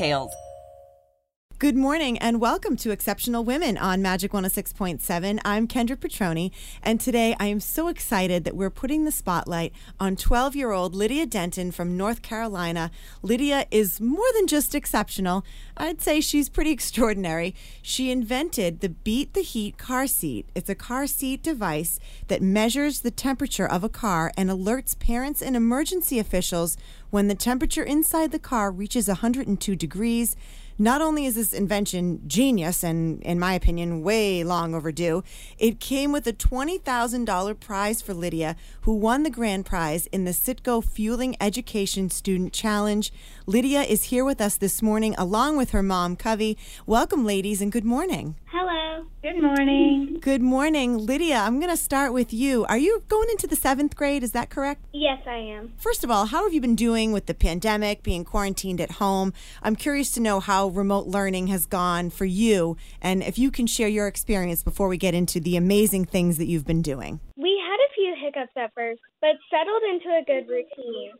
[0.00, 0.49] details.
[1.60, 5.40] Good morning and welcome to Exceptional Women on Magic 106.7.
[5.44, 10.16] I'm Kendra Petroni, and today I am so excited that we're putting the spotlight on
[10.16, 12.90] 12 year old Lydia Denton from North Carolina.
[13.20, 15.44] Lydia is more than just exceptional,
[15.76, 17.54] I'd say she's pretty extraordinary.
[17.82, 20.48] She invented the Beat the Heat car seat.
[20.54, 25.42] It's a car seat device that measures the temperature of a car and alerts parents
[25.42, 26.78] and emergency officials
[27.10, 30.36] when the temperature inside the car reaches 102 degrees.
[30.80, 35.22] Not only is this invention genius and, in my opinion, way long overdue,
[35.58, 40.30] it came with a $20,000 prize for Lydia, who won the grand prize in the
[40.30, 43.12] Citgo Fueling Education Student Challenge.
[43.50, 46.56] Lydia is here with us this morning along with her mom, Covey.
[46.86, 48.36] Welcome, ladies, and good morning.
[48.44, 49.04] Hello.
[49.22, 50.18] Good morning.
[50.20, 50.96] Good morning.
[50.96, 52.64] Lydia, I'm going to start with you.
[52.66, 54.22] Are you going into the seventh grade?
[54.22, 54.84] Is that correct?
[54.92, 55.72] Yes, I am.
[55.78, 59.32] First of all, how have you been doing with the pandemic, being quarantined at home?
[59.64, 63.66] I'm curious to know how remote learning has gone for you and if you can
[63.66, 67.18] share your experience before we get into the amazing things that you've been doing.
[67.36, 71.14] We had a few hiccups at first, but settled into a good routine.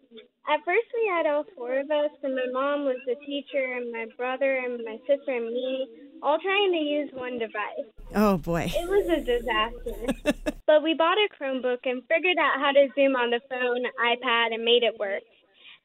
[0.48, 3.90] At first, we had all four of us, and my mom was the teacher, and
[3.92, 5.88] my brother, and my sister, and me,
[6.22, 7.88] all trying to use one device.
[8.14, 8.70] Oh, boy.
[8.74, 10.52] It was a disaster.
[10.66, 14.54] but we bought a Chromebook and figured out how to Zoom on the phone, iPad,
[14.54, 15.22] and made it work.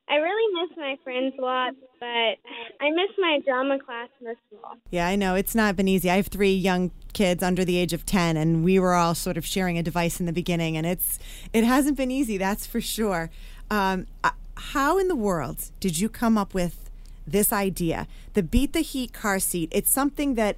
[0.08, 4.64] I really miss my friends a lot, but I miss my drama class most of
[4.64, 4.76] all.
[4.92, 5.34] Yeah, I know.
[5.34, 6.12] It's not been easy.
[6.12, 9.36] I have three young kids under the age of 10 and we were all sort
[9.36, 11.18] of sharing a device in the beginning and it's
[11.54, 13.32] it hasn't been easy, that's for sure.
[13.72, 14.06] Um,
[14.58, 16.90] how in the world did you come up with
[17.28, 18.08] this idea?
[18.34, 19.70] The Beat the Heat car seat.
[19.72, 20.58] It's something that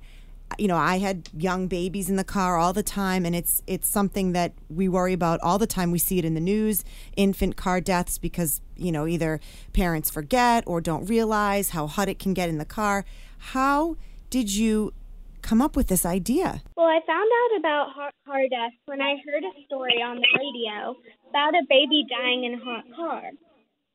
[0.58, 3.88] you know, I had young babies in the car all the time, and it's it's
[3.88, 5.91] something that we worry about all the time.
[5.91, 9.40] We see it in the news, infant car deaths, because you know either
[9.74, 13.03] parents forget or don't realize how hot it can get in the car.
[13.38, 13.97] How
[14.30, 14.94] did you
[15.41, 16.62] come up with this idea?
[16.75, 20.28] Well, I found out about hot car deaths when I heard a story on the
[20.38, 20.96] radio
[21.30, 23.31] about a baby dying in a hot car.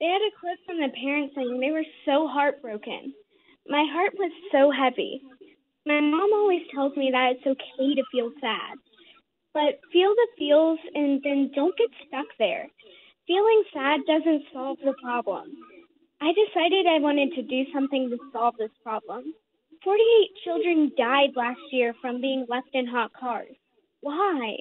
[0.03, 3.15] They had a clip from the parents saying they were so heartbroken.
[3.69, 5.23] My heart was so heavy.
[5.87, 8.79] My mom always tells me that it's okay to feel sad,
[9.55, 12.67] but feel the feels and then don't get stuck there.
[13.29, 15.47] Feeling sad doesn't solve the problem.
[16.21, 19.33] I decided I wanted to do something to solve this problem.
[19.85, 23.55] 48 children died last year from being left in hot cars.
[24.01, 24.57] Why?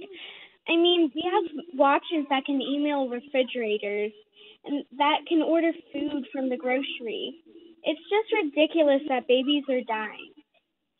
[0.67, 4.11] I mean, we have watches that can email refrigerators
[4.65, 7.41] and that can order food from the grocery.
[7.83, 10.33] It's just ridiculous that babies are dying.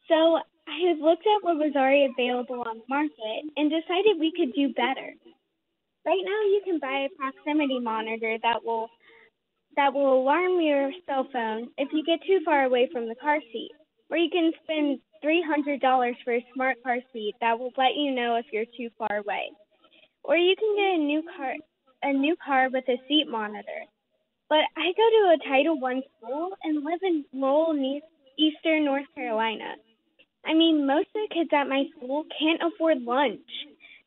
[0.07, 4.53] So I looked at what was already available on the market and decided we could
[4.53, 5.13] do better.
[6.05, 8.89] Right now, you can buy a proximity monitor that will
[9.77, 13.39] that will alarm your cell phone if you get too far away from the car
[13.53, 13.71] seat,
[14.11, 18.35] or you can spend $300 for a smart car seat that will let you know
[18.35, 19.49] if you're too far away.
[20.23, 21.53] Or you can get a new car
[22.03, 23.85] a new car with a seat monitor.
[24.49, 28.01] But I go to a Title I school and live in rural
[28.37, 29.75] eastern North Carolina.
[30.43, 33.39] I mean, most of the kids at my school can't afford lunch.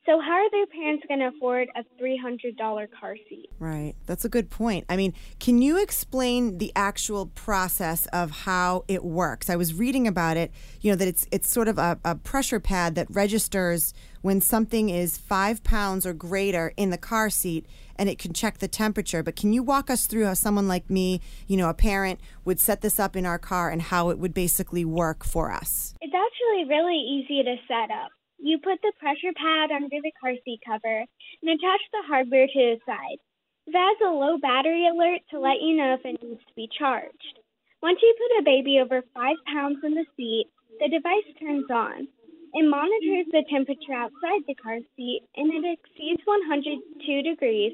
[0.06, 3.48] So how are their parents going to afford a $300 car seat?
[3.58, 3.94] Right.
[4.04, 4.84] That's a good point.
[4.90, 9.48] I mean, can you explain the actual process of how it works?
[9.48, 10.52] I was reading about it,
[10.82, 14.90] you know, that it's it's sort of a, a pressure pad that registers when something
[14.90, 17.66] is five pounds or greater in the car seat
[17.96, 19.22] and it can check the temperature.
[19.22, 22.60] But can you walk us through how someone like me, you know, a parent, would
[22.60, 25.94] set this up in our car and how it would basically work for us?
[26.02, 28.10] It's actually really easy to set up.
[28.38, 31.04] You put the pressure pad under the car seat cover
[31.42, 33.18] and attach the hardware to the side.
[33.66, 36.68] It has a low battery alert to let you know if it needs to be
[36.78, 37.38] charged.
[37.82, 40.46] Once you put a baby over five pounds in the seat,
[40.80, 42.08] the device turns on.
[42.54, 47.72] It monitors the temperature outside the car seat, and if it exceeds 102 degrees.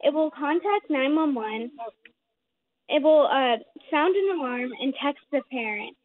[0.00, 1.70] It will contact 911.
[2.88, 3.58] It will uh,
[3.90, 5.96] sound an alarm and text the parent.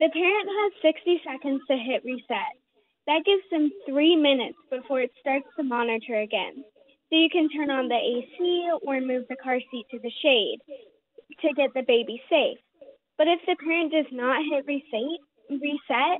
[0.00, 2.58] The parent has 60 seconds to hit reset.
[3.06, 6.64] That gives them three minutes before it starts to monitor again.
[7.08, 10.58] So you can turn on the AC or move the car seat to the shade
[11.40, 12.58] to get the baby safe.
[13.16, 15.20] But if the parent does not hit reset,
[15.50, 16.18] reset,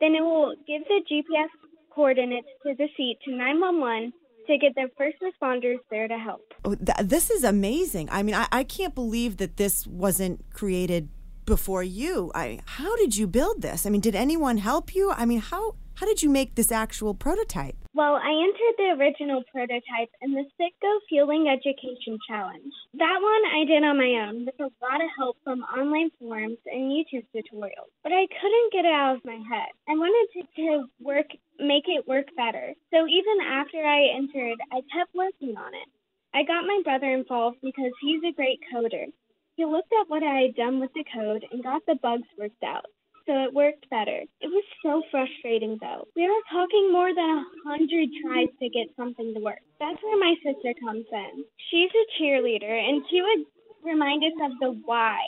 [0.00, 1.50] then it will give the GPS
[1.92, 4.12] coordinates to the seat to 911
[4.46, 6.40] to get the first responders there to help.
[6.64, 8.08] Oh, th- this is amazing.
[8.10, 11.08] I mean, I, I can't believe that this wasn't created
[11.44, 12.30] before you.
[12.34, 13.86] I how did you build this?
[13.86, 15.10] I mean, did anyone help you?
[15.10, 17.74] I mean, how how did you make this actual prototype?
[17.92, 22.72] Well, I entered the original prototype in the Citgo Fueling Education Challenge.
[22.94, 26.58] That one I did on my own with a lot of help from online forums
[26.66, 27.90] and YouTube tutorials.
[28.04, 29.74] But I couldn't get it out of my head.
[29.88, 31.26] I wanted to, to work,
[31.58, 32.74] make it work better.
[32.94, 35.88] So even after I entered, I kept working on it.
[36.32, 39.10] I got my brother involved because he's a great coder.
[39.56, 42.62] He looked at what I had done with the code and got the bugs worked
[42.62, 42.86] out
[43.28, 44.24] so it worked better.
[44.40, 46.08] It was so frustrating though.
[46.16, 49.60] We were talking more than a hundred tries to get something to work.
[49.78, 51.44] That's where my sister comes in.
[51.70, 53.44] She's a cheerleader and she would
[53.84, 55.20] remind us of the why,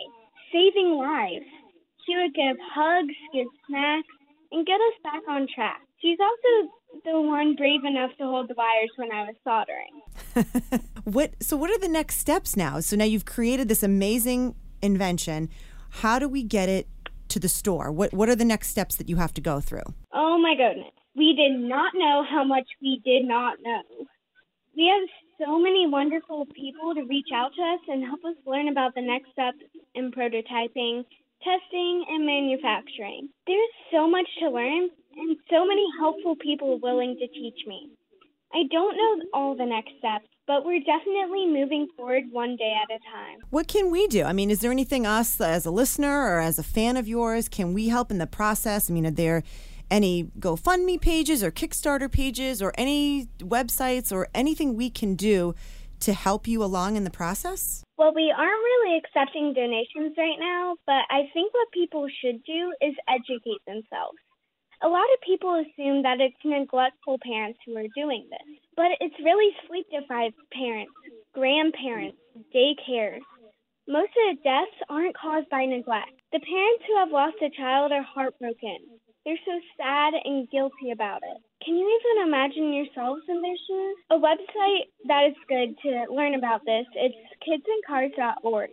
[0.51, 1.45] saving lives.
[2.07, 4.09] She would give hugs, give snacks,
[4.51, 5.83] and get us back on track.
[6.01, 6.73] She's also
[7.05, 10.81] the one brave enough to hold the wires when I was soldering.
[11.05, 12.81] what so what are the next steps now?
[12.81, 15.51] So now you've created this amazing invention.
[15.91, 16.89] How do we get it
[17.31, 17.91] to the store?
[17.91, 19.89] What what are the next steps that you have to go through?
[20.13, 20.93] Oh my goodness.
[21.17, 23.83] We did not know how much we did not know.
[24.77, 25.09] We have
[25.41, 29.03] so many wonderful people to reach out to us and help us learn about the
[29.03, 29.59] next steps
[29.95, 31.05] in prototyping,
[31.43, 33.29] testing, and manufacturing.
[33.47, 37.91] There's so much to learn and so many helpful people willing to teach me.
[38.53, 42.95] I don't know all the next steps, but we're definitely moving forward one day at
[42.95, 43.39] a time.
[43.51, 44.25] What can we do?
[44.25, 47.49] I mean, is there anything us as a listener or as a fan of yours
[47.49, 48.91] can we help in the process?
[48.91, 49.45] I mean, are there
[49.91, 55.55] any GoFundMe pages or Kickstarter pages or any websites or anything we can do
[56.01, 57.85] to help you along in the process?
[57.99, 62.73] Well, we aren't really accepting donations right now, but I think what people should do
[62.81, 64.19] is educate themselves.
[64.83, 69.15] A lot of people assume that it's neglectful parents who are doing this, but it's
[69.23, 70.93] really sleep deprived parents,
[71.35, 72.17] grandparents,
[72.55, 73.21] daycares.
[73.87, 76.17] Most of the deaths aren't caused by neglect.
[76.33, 78.79] The parents who have lost a child are heartbroken.
[79.27, 81.43] They're so sad and guilty about it.
[81.63, 83.97] Can you even imagine yourselves in their shoes?
[84.09, 87.13] A website that is good to learn about this is
[87.45, 88.71] kidsandcars.org.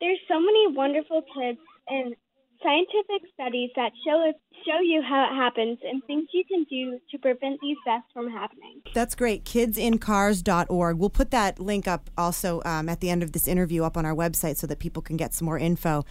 [0.00, 2.16] There's so many wonderful tips and
[2.62, 4.32] scientific studies that show
[4.66, 8.30] show you how it happens and things you can do to prevent these deaths from
[8.30, 8.82] happening.
[8.92, 9.44] That's great.
[9.44, 10.98] Kidsandcars.org.
[10.98, 14.04] We'll put that link up also um, at the end of this interview up on
[14.04, 16.04] our website so that people can get some more info.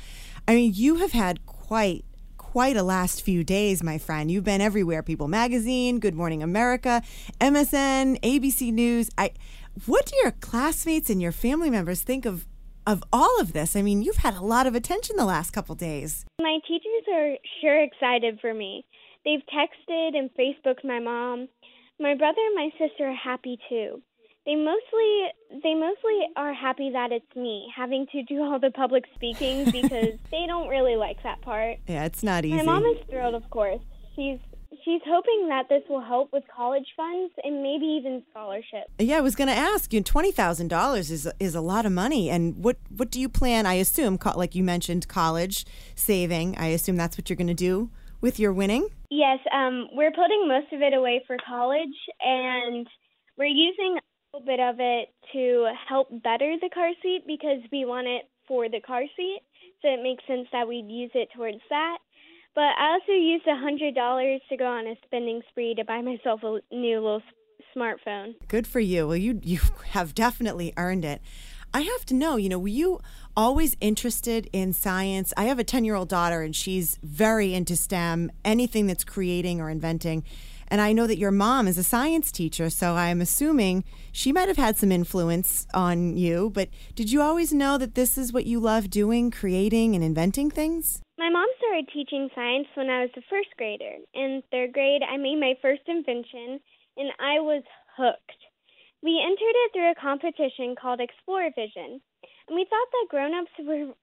[0.47, 2.05] I mean, you have had quite
[2.37, 4.31] quite a last few days, my friend.
[4.31, 5.03] You've been everywhere.
[5.03, 7.03] People Magazine, Good Morning America,
[7.41, 9.09] MSN, ABC News.
[9.17, 9.31] I
[9.85, 12.47] what do your classmates and your family members think of
[12.87, 13.75] of all of this?
[13.75, 16.25] I mean, you've had a lot of attention the last couple days.
[16.41, 18.85] My teachers are sure excited for me.
[19.25, 21.49] They've texted and Facebooked my mom.
[21.99, 24.01] My brother and my sister are happy too.
[24.45, 29.03] They mostly they mostly are happy that it's me having to do all the public
[29.15, 31.79] speaking because they don't really like that part.
[31.87, 32.55] Yeah, it's not easy.
[32.55, 33.81] My mom is thrilled, of course.
[34.15, 34.39] She's
[34.87, 38.89] she's hoping that this will help with college funds and maybe even scholarships.
[38.97, 40.01] Yeah, I was going to ask you.
[40.01, 42.29] Twenty thousand dollars is is a lot of money.
[42.29, 43.65] And what what do you plan?
[43.65, 45.65] I assume, like you mentioned, college
[45.95, 46.57] saving.
[46.57, 47.89] I assume that's what you're going to do
[48.21, 48.87] with your winning.
[49.09, 52.87] Yes, um, we're putting most of it away for college, and
[53.37, 57.85] we're using a little bit of it to help better the car seat because we
[57.85, 59.41] want it for the car seat.
[59.81, 61.97] So it makes sense that we'd use it towards that.
[62.57, 66.01] But I also used a hundred dollars to go on a spending spree to buy
[66.01, 67.21] myself a new little
[67.75, 68.33] smartphone.
[68.47, 69.07] Good for you.
[69.07, 69.59] Well, you you
[69.89, 71.21] have definitely earned it.
[71.71, 72.99] I have to know, you know, were you
[73.35, 75.35] always interested in science?
[75.37, 79.61] I have a 10 year old daughter and she's very into STEM, anything that's creating
[79.61, 80.23] or inventing.
[80.67, 84.47] And I know that your mom is a science teacher, so I'm assuming she might
[84.47, 86.49] have had some influence on you.
[86.49, 90.49] But did you always know that this is what you love doing, creating and inventing
[90.49, 91.03] things?
[91.17, 93.97] My mom started teaching science when I was a first grader.
[94.13, 96.59] In third grade, I made my first invention,
[96.95, 97.63] and I was
[97.97, 98.41] hooked.
[99.01, 101.99] We entered it through a competition called ExploraVision,
[102.47, 103.93] and we thought that grown-ups were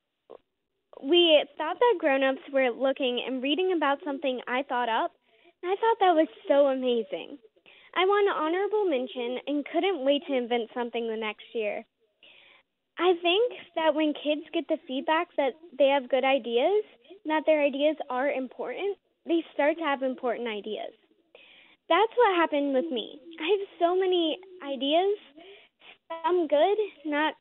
[1.02, 5.12] we thought that grown-ups were looking and reading about something I thought up,
[5.62, 7.38] and I thought that was so amazing.
[7.94, 11.84] I won honorable mention and couldn't wait to invent something the next year.
[12.98, 16.84] I think that when kids get the feedback that they have good ideas,
[17.26, 20.92] that their ideas are important, they start to have important ideas.
[21.88, 23.20] That's what happened with me.
[23.40, 25.16] I have so many ideas,
[26.24, 27.34] some good, not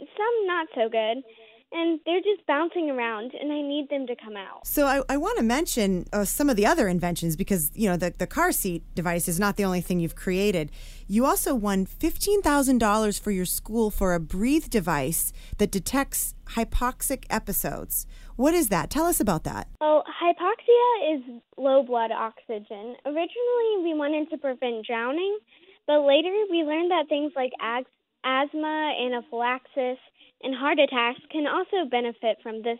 [0.00, 1.22] some not so good,
[1.76, 4.66] and they're just bouncing around and I need them to come out.
[4.66, 7.96] So I, I want to mention uh, some of the other inventions because, you know,
[7.98, 10.70] the, the car seat device is not the only thing you've created.
[11.06, 18.06] You also won $15,000 for your school for a breathe device that detects hypoxic episodes.
[18.36, 18.88] What is that?
[18.88, 19.68] Tell us about that.
[19.80, 21.22] Well, hypoxia is
[21.58, 22.96] low blood oxygen.
[23.04, 25.38] Originally, we wanted to prevent drowning,
[25.86, 27.52] but later we learned that things like
[28.24, 29.98] asthma, anaphylaxis,
[30.42, 32.78] and heart attacks can also benefit from this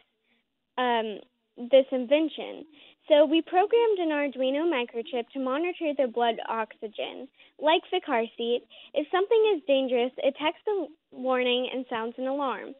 [0.78, 1.18] um,
[1.56, 2.66] this invention.
[3.08, 7.28] So we programmed an Arduino microchip to monitor the blood oxygen.
[7.58, 8.62] Like the car seat,
[8.94, 12.74] if something is dangerous, it texts a warning and sounds an alarm.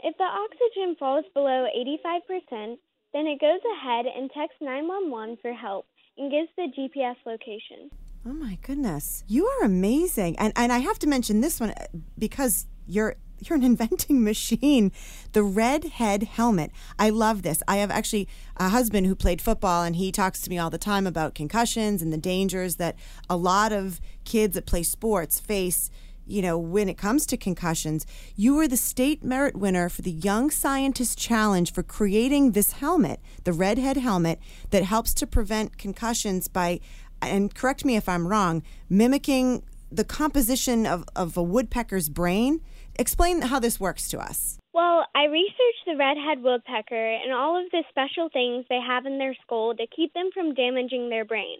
[0.00, 2.76] If the oxygen falls below 85%,
[3.12, 5.86] then it goes ahead and texts 911 for help
[6.18, 7.90] and gives the GPS location.
[8.26, 9.24] Oh my goodness.
[9.26, 10.38] You are amazing.
[10.38, 11.86] And and I have to mention this one uh,
[12.18, 13.16] because you're
[13.48, 14.92] you're an inventing machine.
[15.32, 16.70] The red head helmet.
[16.98, 17.62] I love this.
[17.66, 20.78] I have actually a husband who played football, and he talks to me all the
[20.78, 22.96] time about concussions and the dangers that
[23.28, 25.90] a lot of kids that play sports face.
[26.24, 28.06] You know, when it comes to concussions,
[28.36, 33.20] you were the state merit winner for the Young Scientist Challenge for creating this helmet,
[33.42, 34.38] the red head helmet,
[34.70, 36.78] that helps to prevent concussions by,
[37.20, 42.60] and correct me if I'm wrong, mimicking the composition of, of a woodpecker's brain
[42.96, 44.58] Explain how this works to us.
[44.74, 49.18] Well, I researched the redhead woodpecker and all of the special things they have in
[49.18, 51.58] their skull to keep them from damaging their brain.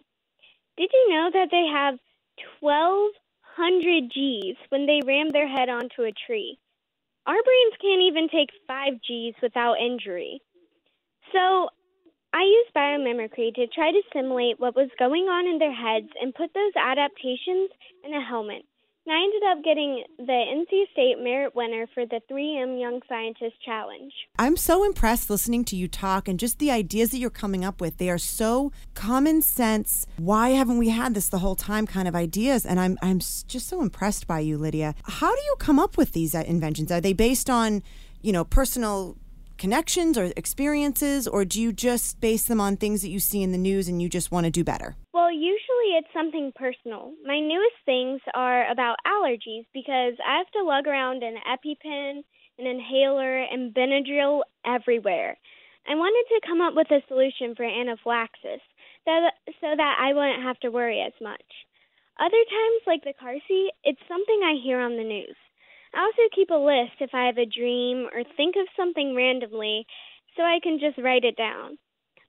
[0.76, 1.98] Did you know that they have
[2.60, 6.58] 1,200 G's when they ram their head onto a tree?
[7.26, 10.40] Our brains can't even take 5 G's without injury.
[11.32, 11.68] So,
[12.34, 16.34] I used biomimicry to try to simulate what was going on in their heads and
[16.34, 17.70] put those adaptations
[18.04, 18.64] in a helmet.
[19.04, 23.56] And I ended up getting the NC State Merit winner for the 3M Young Scientist
[23.64, 24.12] Challenge.
[24.38, 27.80] I'm so impressed listening to you talk and just the ideas that you're coming up
[27.80, 27.98] with.
[27.98, 30.06] They are so common sense.
[30.18, 32.64] Why haven't we had this the whole time kind of ideas?
[32.64, 34.94] And I'm, I'm just so impressed by you, Lydia.
[35.04, 36.92] How do you come up with these uh, inventions?
[36.92, 37.82] Are they based on,
[38.20, 39.16] you know, personal
[39.58, 43.52] connections or experiences, or do you just base them on things that you see in
[43.52, 44.96] the news and you just want to do better?
[45.14, 47.12] Well, usually it's something personal.
[47.24, 52.22] My newest things are about allergies because I have to lug around an EpiPen,
[52.58, 55.36] an inhaler, and Benadryl everywhere.
[55.88, 58.62] I wanted to come up with a solution for anaphylaxis
[59.04, 61.42] so that I wouldn't have to worry as much.
[62.20, 65.36] Other times, like the car seat, it's something I hear on the news.
[65.94, 69.86] I also keep a list if I have a dream or think of something randomly
[70.36, 71.78] so I can just write it down.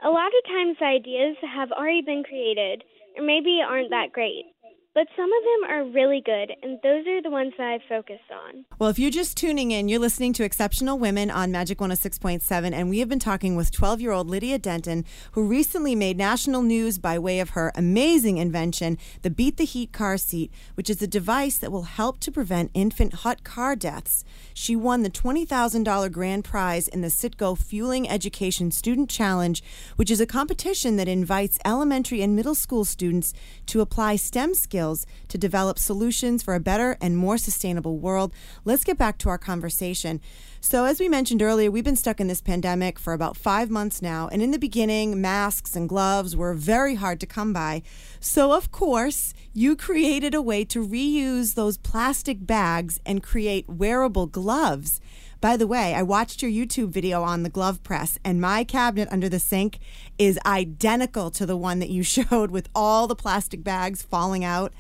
[0.03, 2.83] A lot of times ideas have already been created
[3.19, 4.52] maybe aren't that great.
[4.95, 8.29] But some of them are really good, and those are the ones that I've focused
[8.31, 8.65] on.
[8.77, 12.91] Well, if you're just tuning in, you're listening to Exceptional Women on Magic 106.7, and
[12.91, 16.99] we have been talking with 12 year old Lydia Denton, who recently made national news
[16.99, 21.07] by way of her amazing invention, the Beat the Heat car seat, which is a
[21.07, 24.23] device that will help to prevent infant hot car deaths.
[24.53, 29.63] She won the $20,000 grand prize in the Citgo Fueling Education Student Challenge,
[29.95, 33.33] which is a competition that invites elementary and middle school students
[33.65, 38.33] to apply STEM skills skills to develop solutions for a better and more sustainable world.
[38.65, 40.19] Let's get back to our conversation.
[40.59, 44.01] So, as we mentioned earlier, we've been stuck in this pandemic for about five months
[44.01, 44.29] now.
[44.31, 47.81] And in the beginning, masks and gloves were very hard to come by.
[48.19, 54.27] So, of course, you created a way to reuse those plastic bags and create wearable
[54.27, 54.99] gloves.
[55.43, 59.09] By the way, I watched your YouTube video on the glove press, and my cabinet
[59.11, 59.79] under the sink
[60.17, 64.71] is identical to the one that you showed with all the plastic bags falling out.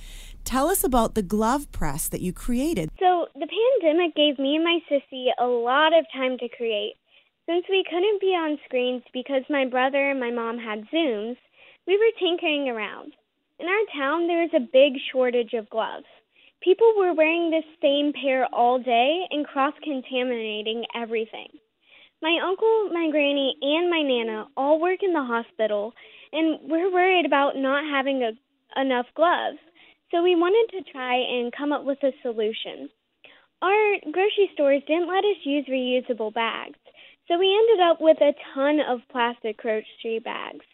[0.45, 2.91] Tell us about the glove press that you created.
[2.97, 3.45] So, the
[3.81, 6.93] pandemic gave me and my sissy a lot of time to create.
[7.45, 11.35] Since we couldn't be on screens because my brother and my mom had Zooms,
[11.87, 13.11] we were tinkering around.
[13.59, 16.05] In our town, there is a big shortage of gloves.
[16.63, 21.49] People were wearing this same pair all day and cross contaminating everything.
[22.21, 25.93] My uncle, my granny, and my nana all work in the hospital,
[26.31, 29.59] and we're worried about not having a, enough gloves.
[30.09, 32.89] So we wanted to try and come up with a solution.
[33.61, 36.79] Our grocery stores didn't let us use reusable bags,
[37.27, 40.65] So we ended up with a ton of plastic grocery bags.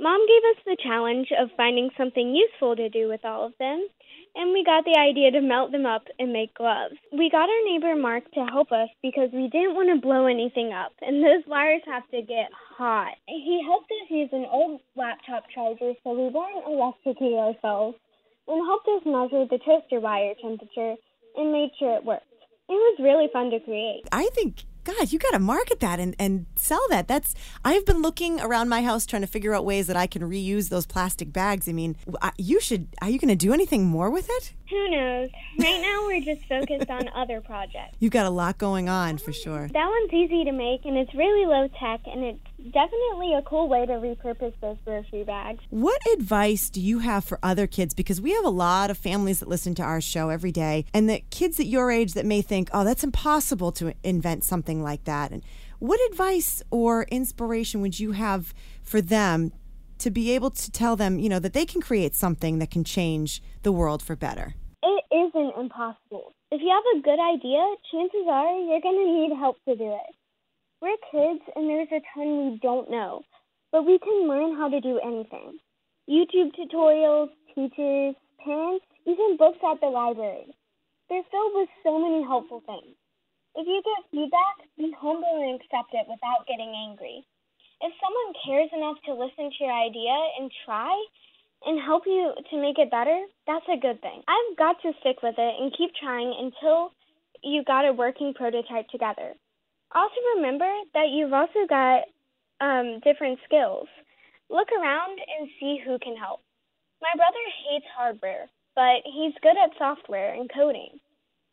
[0.00, 3.86] Mom gave us the challenge of finding something useful to do with all of them,
[4.34, 6.96] and we got the idea to melt them up and make gloves.
[7.12, 10.72] We got our neighbor Mark to help us because we didn't want to blow anything
[10.72, 13.14] up, and those wires have to get hot.
[13.28, 17.96] He helped us use an old laptop charger so we weren't electrocuted ourselves,
[18.48, 20.96] and helped us measure the toaster wire temperature
[21.36, 22.26] and made sure it worked.
[22.68, 24.02] It was really fun to create.
[24.10, 27.06] I think God, you got to market that and, and sell that.
[27.06, 27.34] That's
[27.64, 30.68] I've been looking around my house trying to figure out ways that I can reuse
[30.70, 31.68] those plastic bags.
[31.68, 31.96] I mean,
[32.36, 32.88] you should.
[33.00, 34.54] Are you going to do anything more with it?
[34.72, 35.28] Who knows?
[35.58, 37.94] Right now, we're just focused on other projects.
[38.00, 39.68] You've got a lot going on for sure.
[39.68, 43.68] That one's easy to make, and it's really low tech, and it's definitely a cool
[43.68, 45.62] way to repurpose those grocery bags.
[45.68, 47.92] What advice do you have for other kids?
[47.92, 51.06] Because we have a lot of families that listen to our show every day, and
[51.06, 55.04] the kids at your age that may think, oh, that's impossible to invent something like
[55.04, 55.32] that.
[55.32, 55.42] And
[55.80, 59.52] what advice or inspiration would you have for them
[59.98, 62.84] to be able to tell them, you know, that they can create something that can
[62.84, 64.54] change the world for better?
[64.82, 66.34] It isn't impossible.
[66.50, 69.94] If you have a good idea, chances are you're going to need help to do
[69.94, 70.14] it.
[70.82, 73.22] We're kids and there's a ton we don't know,
[73.70, 75.58] but we can learn how to do anything.
[76.10, 80.50] YouTube tutorials, teachers, parents, even books at the library.
[81.08, 82.96] They're filled with so many helpful things.
[83.54, 87.22] If you get feedback, be humble and accept it without getting angry.
[87.82, 90.90] If someone cares enough to listen to your idea and try,
[91.64, 94.22] and help you to make it better, that's a good thing.
[94.26, 96.92] I've got to stick with it and keep trying until
[97.42, 99.34] you got a working prototype together.
[99.94, 102.04] Also, remember that you've also got
[102.60, 103.86] um, different skills.
[104.48, 106.40] Look around and see who can help.
[107.00, 111.00] My brother hates hardware, but he's good at software and coding.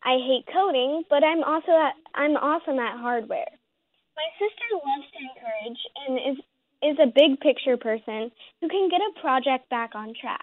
[0.02, 3.50] I hate coding, but I'm also at, I'm awesome at hardware.
[4.16, 6.44] My sister loves to encourage and is
[6.82, 10.40] is a big picture person who can get a project back on track.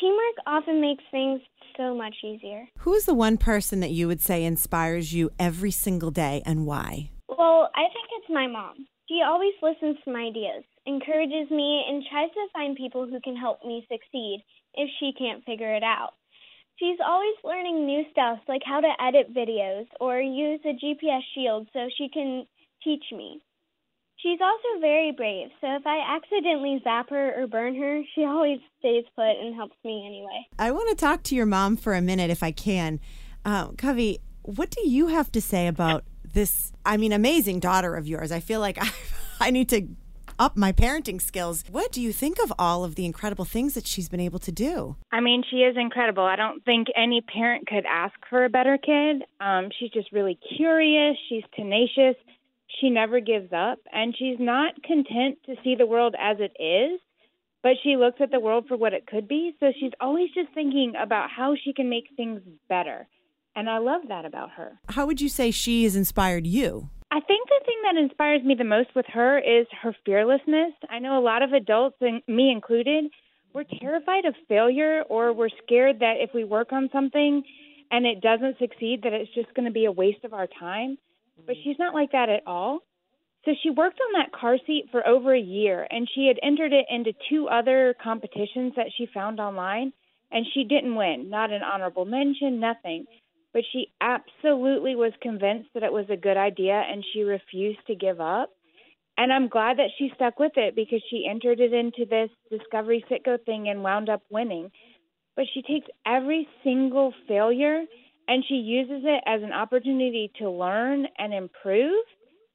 [0.00, 1.40] Teamwork often makes things
[1.76, 2.66] so much easier.
[2.78, 6.66] Who is the one person that you would say inspires you every single day and
[6.66, 7.10] why?
[7.28, 8.86] Well, I think it's my mom.
[9.08, 13.36] She always listens to my ideas, encourages me, and tries to find people who can
[13.36, 16.12] help me succeed if she can't figure it out.
[16.78, 21.68] She's always learning new stuff like how to edit videos or use a GPS shield
[21.72, 22.46] so she can
[22.84, 23.40] teach me.
[24.22, 28.58] She's also very brave, so if I accidentally zap her or burn her, she always
[28.80, 30.46] stays put and helps me anyway.
[30.58, 33.00] I want to talk to your mom for a minute if I can.
[33.44, 36.04] Uh, Covey, what do you have to say about
[36.34, 38.32] this, I mean, amazing daughter of yours?
[38.32, 38.90] I feel like I,
[39.40, 39.86] I need to
[40.38, 41.64] up my parenting skills.
[41.70, 44.52] What do you think of all of the incredible things that she's been able to
[44.52, 44.96] do?
[45.10, 46.22] I mean, she is incredible.
[46.22, 49.22] I don't think any parent could ask for a better kid.
[49.40, 51.16] Um, she's just really curious.
[51.28, 52.16] She's tenacious
[52.80, 57.00] she never gives up and she's not content to see the world as it is,
[57.62, 59.54] but she looks at the world for what it could be.
[59.58, 63.08] So she's always just thinking about how she can make things better.
[63.56, 64.78] And I love that about her.
[64.88, 66.90] How would you say she has inspired you?
[67.10, 70.74] I think the thing that inspires me the most with her is her fearlessness.
[70.90, 73.06] I know a lot of adults, and me included,
[73.54, 77.42] we're terrified of failure or we're scared that if we work on something
[77.90, 80.98] and it doesn't succeed, that it's just going to be a waste of our time
[81.46, 82.80] but she's not like that at all.
[83.44, 86.72] So she worked on that car seat for over a year and she had entered
[86.72, 89.92] it into two other competitions that she found online
[90.30, 93.06] and she didn't win, not an honorable mention, nothing.
[93.54, 97.94] But she absolutely was convinced that it was a good idea and she refused to
[97.94, 98.50] give up.
[99.16, 103.04] And I'm glad that she stuck with it because she entered it into this Discovery
[103.10, 104.70] Citgo thing and wound up winning.
[105.34, 107.84] But she takes every single failure
[108.28, 112.04] and she uses it as an opportunity to learn and improve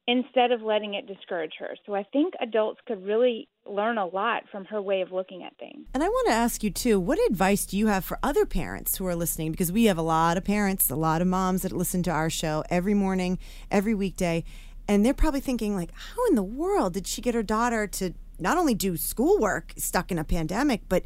[0.06, 1.76] instead of letting it discourage her.
[1.86, 5.56] So I think adults could really learn a lot from her way of looking at
[5.58, 5.86] things.
[5.94, 8.96] And I want to ask you too, what advice do you have for other parents
[8.96, 11.72] who are listening because we have a lot of parents, a lot of moms that
[11.72, 13.38] listen to our show every morning,
[13.70, 14.44] every weekday,
[14.86, 18.12] and they're probably thinking like, how in the world did she get her daughter to
[18.38, 21.04] not only do schoolwork stuck in a pandemic, but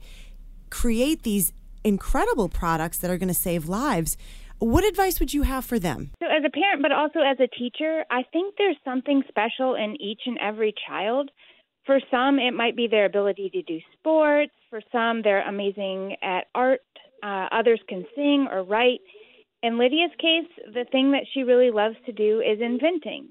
[0.70, 1.52] create these
[1.84, 4.16] incredible products that are going to save lives?
[4.58, 6.10] What advice would you have for them?
[6.20, 9.96] So, as a parent, but also as a teacher, I think there's something special in
[10.00, 11.30] each and every child.
[11.86, 14.52] For some, it might be their ability to do sports.
[14.68, 16.80] For some, they're amazing at art.
[17.22, 19.00] Uh, others can sing or write.
[19.62, 23.28] In Lydia's case, the thing that she really loves to do is inventing.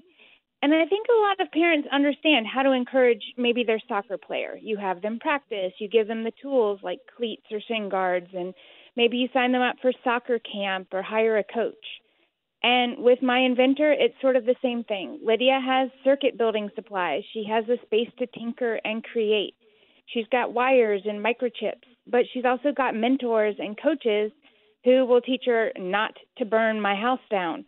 [0.60, 4.58] And I think a lot of parents understand how to encourage maybe their soccer player.
[4.60, 8.52] You have them practice, you give them the tools like cleats or shin guards, and
[8.96, 11.74] Maybe you sign them up for soccer camp or hire a coach.
[12.62, 15.20] And with my inventor, it's sort of the same thing.
[15.24, 17.22] Lydia has circuit building supplies.
[17.32, 19.54] She has a space to tinker and create.
[20.06, 24.32] She's got wires and microchips, but she's also got mentors and coaches
[24.84, 27.64] who will teach her not to burn my house down.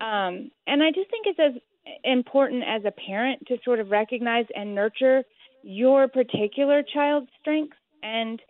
[0.00, 1.60] Um, and I just think it's as
[2.04, 5.24] important as a parent to sort of recognize and nurture
[5.62, 7.76] your particular child's strengths.
[8.02, 8.40] And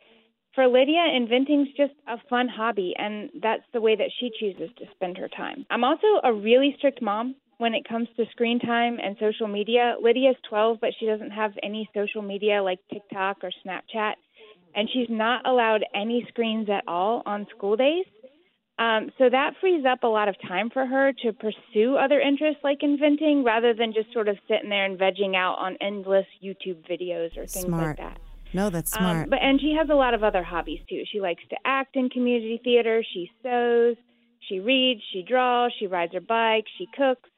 [0.59, 4.87] for Lydia, inventing's just a fun hobby, and that's the way that she chooses to
[4.93, 5.65] spend her time.
[5.71, 9.95] I'm also a really strict mom when it comes to screen time and social media.
[10.03, 14.15] Lydia's 12, but she doesn't have any social media like TikTok or Snapchat,
[14.75, 18.07] and she's not allowed any screens at all on school days.
[18.81, 22.63] Um, so that frees up a lot of time for her to pursue other interests
[22.65, 26.85] like inventing rather than just sort of sitting there and vegging out on endless YouTube
[26.91, 27.97] videos or things Smart.
[27.97, 28.21] like that.
[28.53, 29.25] No, that's smart.
[29.25, 31.03] Um, but and she has a lot of other hobbies too.
[31.11, 33.05] She likes to act in community theater.
[33.13, 33.97] She sews.
[34.49, 35.01] She reads.
[35.13, 35.73] She draws.
[35.79, 36.65] She rides her bike.
[36.79, 37.29] She cooks.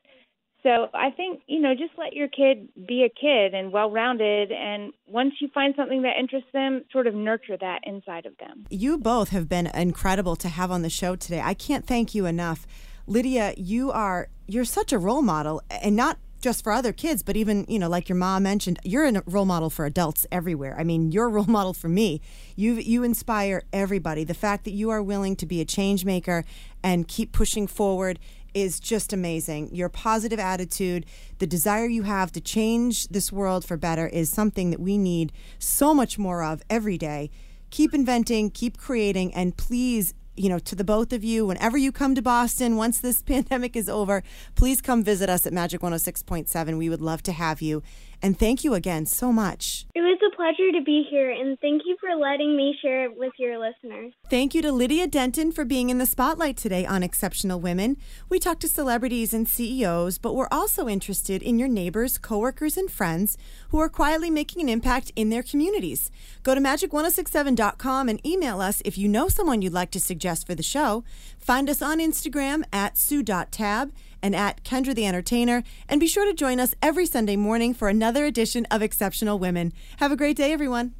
[0.62, 4.52] So I think you know, just let your kid be a kid and well-rounded.
[4.52, 8.66] And once you find something that interests them, sort of nurture that inside of them.
[8.70, 11.40] You both have been incredible to have on the show today.
[11.42, 12.66] I can't thank you enough.
[13.06, 17.36] Lydia, you are you're such a role model and not just for other kids, but
[17.36, 20.76] even, you know, like your mom mentioned, you're a role model for adults everywhere.
[20.78, 22.20] I mean, you're a role model for me.
[22.56, 24.24] You you inspire everybody.
[24.24, 26.44] The fact that you are willing to be a change maker
[26.82, 28.18] and keep pushing forward
[28.54, 29.74] is just amazing.
[29.74, 31.06] Your positive attitude,
[31.38, 35.32] the desire you have to change this world for better is something that we need
[35.58, 37.30] so much more of every day.
[37.70, 41.92] Keep inventing, keep creating, and please you know, to the both of you, whenever you
[41.92, 44.22] come to Boston, once this pandemic is over,
[44.54, 46.78] please come visit us at Magic 106.7.
[46.78, 47.82] We would love to have you.
[48.22, 49.86] And thank you again so much.
[49.94, 53.16] It was a pleasure to be here, and thank you for letting me share it
[53.16, 54.12] with your listeners.
[54.28, 57.96] Thank you to Lydia Denton for being in the spotlight today on Exceptional Women.
[58.28, 62.90] We talked to celebrities and CEOs, but we're also interested in your neighbors, coworkers, and
[62.90, 63.38] friends
[63.70, 66.10] who are quietly making an impact in their communities.
[66.42, 70.54] Go to magic1067.com and email us if you know someone you'd like to suggest for
[70.54, 71.04] the show.
[71.38, 75.62] Find us on Instagram at sue.tab and at Kendra the Entertainer.
[75.88, 79.72] And be sure to join us every Sunday morning for another edition of Exceptional Women.
[79.98, 80.99] Have a great day, everyone.